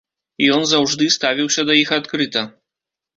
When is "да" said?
1.71-1.75